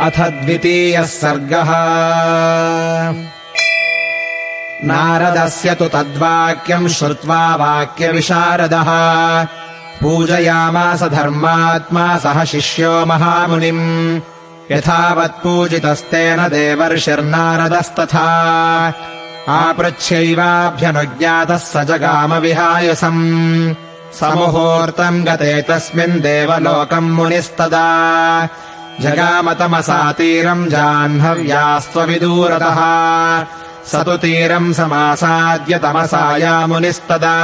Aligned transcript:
अथ 0.00 0.10
द्वितीयः 0.10 1.02
सर्गः। 1.02 1.68
नारदस्य 4.84 5.74
तु 5.74 5.84
तद्वाक्यम् 5.84 6.88
श्रुत्वा 6.88 7.56
वाक्यविशारदः। 7.56 8.88
पूजयामास 10.02 11.02
धर्मात्मा 11.02 12.18
सह 12.18 12.44
शिष्यो 12.44 13.06
महामुनिम्। 13.06 14.20
यथावत्पूजितस्तेन 14.70 16.48
देवर्षिर्नारदस्तथा। 16.48 18.28
आपृच्छ्यैवाभ्यनुज्ञातः 19.48 21.56
स 21.56 21.76
जगामविहायसम्। 21.76 23.74
समुहूर्तम् 24.20 25.24
गते 25.24 25.62
तस्मिन् 25.62 26.20
देवलोकम् 26.20 27.10
मुनिस्तदा 27.10 28.48
जगामतमसातीरम् 29.00 30.68
जाह्नव्यास्त्वविदूरतः। 30.68 32.76
स 33.86 33.94
तु 33.94 34.16
तीरम् 34.16 34.74
समासाद्य 34.74 35.78
तमसायामुनिस्तदा 35.78 37.34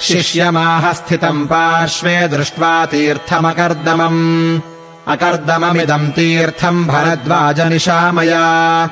शिष्यमाह 0.00 0.92
स्थितम् 0.92 1.46
पार्श्वे 1.46 2.28
दृष्ट्वा 2.28 2.86
तीर्थमकर्दमम्। 2.86 4.60
अकर्दममिदम् 5.08 6.12
तीर्थम् 6.12 6.86
भरद्वाजनिशामया। 6.86 8.88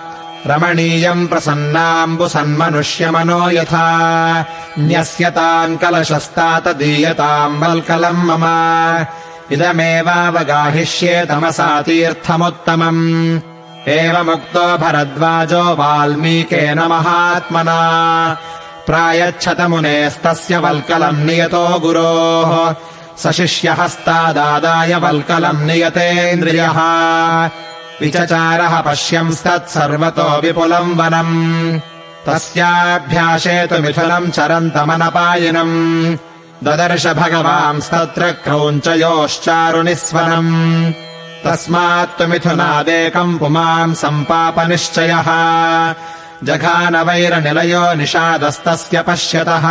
रमणीयम् 0.47 1.29
प्रसन्नाम्बुसन्मनुष्यमनो 1.29 3.51
यथा। 3.51 4.47
न्यस्यताम् 4.79 5.77
कलशस्तात 5.77 6.69
दीयताम् 6.69 7.63
वल्कलम् 7.63 8.17
मम 8.17 8.45
इदमेवावगाहिष्ये 9.51 11.27
तमसा 11.27 11.83
तीर्थमुत्तमम्। 11.83 13.41
एवमुक्तो 13.89 14.79
भरद्वाजो 14.79 15.63
वाल्मीकेन 15.63 16.79
महात्मना। 16.79 18.39
प्रायच्छतमुनेस्तस्य 18.87 20.59
वल्कलम् 20.59 21.25
नियतो 21.25 21.79
गुरोः। 21.79 22.75
स 23.19 23.37
शिष्यहस्तादादाय 23.37 24.95
वल्कलम् 24.95 25.67
नियतेन्द्रियः। 25.67 26.81
विचचारः 28.01 28.81
पश्यंस्तत्सर्वतो 28.81 30.41
विपुलम् 30.41 30.95
वनम्। 30.95 31.81
तस्याभ्यासे 32.27 33.67
तु 33.67 33.79
मिथुनम् 33.79 34.31
चरन्तमनपायिनम् 34.31 36.17
ददर्श 36.65 37.07
भगवांस्तत्र 37.07 38.31
क्रौञ्चयोश्चारुनिस्वनम्। 38.31 40.93
तस्मात्तु 41.45 42.27
मिथुनादेकम् 42.27 43.39
पुमाम् 43.39 43.95
सम्पापनिश्चयः। 43.95 45.25
जघानवैरनिलयो 46.45 47.95
निषादस्तस्य 47.95 49.03
पश्यतः। 49.03 49.67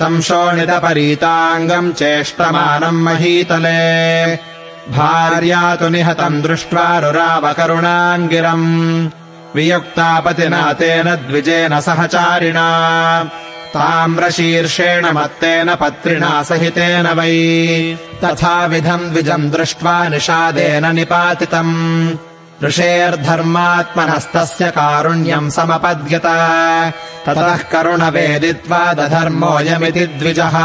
तम् 0.00 0.22
शोणितपरीताङ्गम् 0.22 1.92
चेष्टमानम् 1.92 3.02
महीतले। 3.02 4.36
भार्या 4.92 5.76
तु 5.76 5.88
निहतम् 5.88 6.42
दृष्ट्वा 6.42 6.98
रुरावकरुणाङ्गिरम्। 6.98 9.08
वियुक्तापतिना 9.54 10.72
तेन 10.72 11.14
द्विजेन 11.14 11.80
सहचारिणा 11.80 12.68
ताम्रशीर्षेण 13.68 15.06
मत्तेन 15.06 15.74
पत्रिणा 15.74 16.42
सहितेन 16.42 17.06
वै। 17.06 17.98
तथाविधम् 18.24 19.10
द्विजम् 19.10 19.50
दृष्ट्वा 19.50 20.08
निषादेन 20.08 20.94
निपातितम्। 20.94 22.10
ऋषेर्धर्मात्मनस्तस्य 22.64 24.70
कारुण्यम् 24.70 25.50
समपद्यत। 25.50 26.22
ततः 27.26 27.56
करुणवेदित्वा 27.56 28.92
दधर्मोऽयमिति 28.92 30.00
द्विजः। 30.00 30.58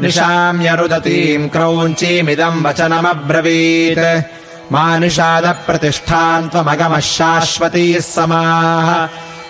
निशाम्यरुदतीम् 0.00 1.48
क्रौञ्चीमिदम् 1.48 2.64
वचनमब्रवीत्। 2.64 4.22
मा 4.72 4.98
निषादप्रतिष्ठाम् 4.98 6.50
त्वमगमः 6.50 6.98
शाश्वतीः 6.98 8.00
समाः 8.00 9.06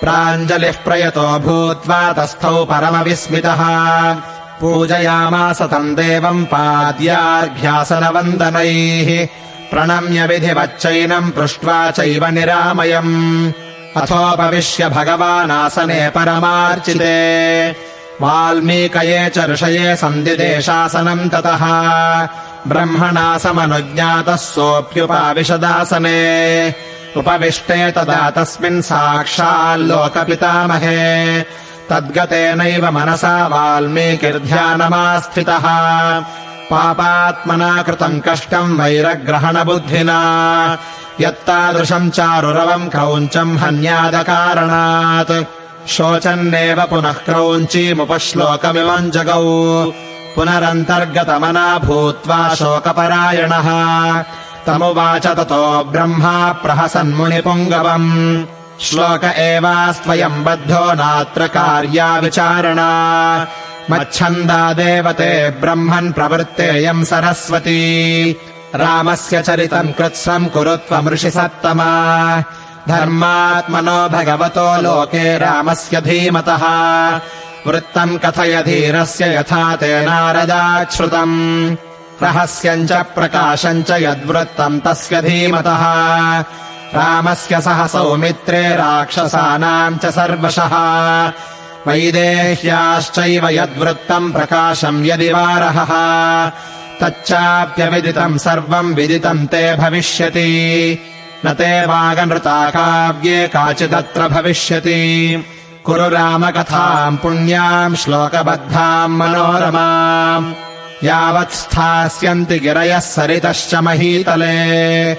प्राञ्जलिः 0.00 0.72
प्रयतो 0.72 1.38
भूत्वा 1.38 2.12
तस्थौ 2.12 2.64
परमविस्मितः। 2.64 4.14
पूजयामास 4.60 5.62
तम् 5.62 5.96
देवम् 5.96 6.44
पाद्यार्घ्यासनवन्दनैः। 6.44 9.28
प्रणम्य 9.70 10.26
विधिवच्चैनम् 10.26 11.30
पृष्ट्वा 11.30 11.90
चैव 11.90 12.26
निरामयम्। 12.26 13.52
अथोपविश्य 13.96 14.88
भगवानासने 14.88 16.08
परमार्चिते। 16.08 17.76
वाल्मीकये 18.20 19.28
च 19.28 19.38
ऋषये 19.38 19.96
सन्दिदेशासनम् 19.96 21.30
ततः। 21.30 21.66
ब्रह्मणा 22.68 23.38
समनुज्ञातः 23.38 24.36
सोऽप्युपाविशदासने 24.36 26.70
उपविष्टे 27.16 27.90
तदा 27.90 28.30
तस्मिन् 28.30 28.82
साक्षाल्लोकपितामहे 28.82 31.42
तद्गतेनैव 31.90 32.90
मनसा 32.90 33.46
वाल्मीकिर्ध्यानमास्थितः। 33.46 35.62
पापात्मना 36.70 37.82
कृतम् 37.82 38.20
कष्टम् 38.28 38.80
वैरग्रहणबुद्धिना। 38.80 40.18
यत्तादृशम् 41.20 42.10
चारुरवम् 42.10 42.90
क्रौञ्चम् 42.90 43.58
हन्यादकारणात्। 43.58 45.44
शोचन्नेव 45.88 46.82
पुनः 46.82 47.12
क्रौञ्चीमुपश्लोकमिमम् 47.12 49.10
जगौ। 49.10 49.92
पुनरन्तर्गतमना 50.36 51.78
भूत्वा 51.78 52.54
शोकपरायणः 52.54 53.68
तमुवाच 54.66 55.26
ततो 55.26 55.64
ब्रह्मा 55.92 56.52
प्रहसन्मुनिपुङ्गवम्। 56.62 58.10
श्लोक 58.80 59.24
एवास्त्वयम् 59.24 60.44
बद्धो 60.44 60.84
नात्र 61.00 61.46
कार्या 61.46 62.08
विचारणा 62.18 62.90
मच्छन्दादेव 63.90 65.12
ते 65.12 65.32
ब्रह्मन् 65.60 66.12
प्रवृत्तेयम् 66.12 67.04
सरस्वती। 67.04 67.80
रामस्य 68.74 69.42
चरितम् 69.42 69.92
कृत्स्नम् 69.98 70.48
कुरु 70.48 70.76
त्वमृषि 70.88 71.30
सत्तमा 71.30 71.90
धर्मात्मनो 72.88 73.98
भगवतो 74.08 74.68
लोके 74.82 75.38
रामस्य 75.38 76.00
धीमतः। 76.00 76.64
वृत्तम् 77.66 78.18
कथय 78.18 78.62
धीरस्य 78.62 79.36
यथा 79.36 79.76
ते 79.76 79.92
नारदाच्छ्रुतम् 80.06 81.36
रहस्यम् 82.22 82.88
च 82.88 82.92
प्रकाशम् 82.92 83.82
च 83.82 83.90
यद्वृत्तम् 83.90 84.80
तस्य 84.80 85.22
धीमतः। 85.22 85.82
रामस्य 86.94 87.60
सह 87.60 87.86
सौमित्रे 87.86 88.76
राक्षसानाम् 88.76 89.98
च 89.98 90.06
सर्वशः। 90.06 90.72
वैदेह्याश्चैव 91.86 93.48
यद्वृत्तम् 93.48 94.32
प्रकाशम् 94.32 95.06
यदि 95.06 95.32
वारहः। 95.32 95.92
तच्चाप्यविदितम् 97.00 98.38
सर्वम् 98.38 98.94
विदितम् 98.94 99.46
ते 99.46 99.76
भविष्यति। 99.76 100.98
न 101.46 101.52
ते 101.52 101.86
वागनृता 101.86 102.70
काव्ये 102.70 103.48
काचिदत्र 103.48 104.28
भविष्यति। 104.28 105.44
कुरु 105.84 106.08
रामकथाम् 106.08 107.16
पुण्याम् 107.16 107.96
श्लोकबद्धाम् 107.96 109.16
मनोरमाम् 109.16 110.69
यावत् 111.04 111.52
स्थास्यन्ति 111.52 112.58
गिरयः 112.58 112.98
सरितश्च 112.98 113.74
महीतले। 113.74 115.14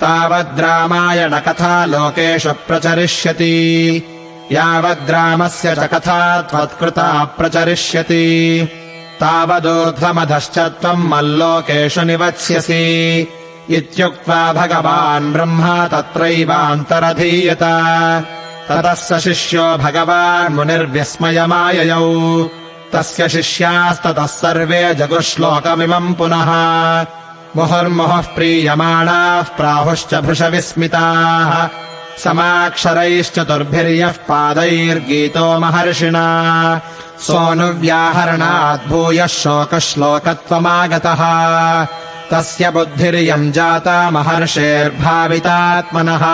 तावद्रामायणकथा 0.00 1.84
लोकेषु 1.84 2.52
प्रचरिष्यति। 2.52 3.56
यावद्रामस्य 4.52 5.74
च 5.74 5.78
कथा 5.78 6.42
त्वत्कृता 6.42 7.24
प्रचरिष्यति। 7.24 8.68
तावदूर्ध्वमधश्च 9.20 10.58
त्वम् 10.58 11.08
मल्लोकेषु 11.08 12.02
निवत्स्यसि। 12.02 13.28
इत्युक्त्वा 13.70 14.52
भगवान् 14.52 15.32
ब्रह्मा 15.32 15.88
तत्रैवान्तरधीयत। 15.88 17.62
ततः 18.68 18.94
स 18.94 19.12
शिष्यो 19.12 19.76
भगवान् 19.76 20.54
मुनिर्व्यस्मयमाययौ 20.54 22.04
तस्य 22.94 23.28
शिष्यास्ततः 23.28 24.26
सर्वे 24.26 24.94
जगुश्लोकमिमम् 24.94 26.14
पुनः। 26.14 27.06
मुहुर्मुहुः 27.56 28.22
प्रीयमाणाः 28.22 29.42
प्राहुश्च 29.42 30.14
भृशविस्मिताः। 30.14 31.68
समाक्षरैश्चतुर्भिर्यः 32.18 34.10
पादैर्गीतो 34.10 35.58
महर्षिणा। 35.58 36.80
सोऽनुव्याहरणाद्भूयः 37.20 39.26
शोकश्लोकत्वमागतः। 39.26 41.22
तस्य 42.30 42.70
बुद्धिरियम् 42.70 43.52
जाता 43.52 44.10
महर्षेर्भावितात्मनः। 44.10 46.24